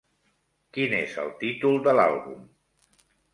[0.77, 2.41] Quin és el títol de l'àlbum?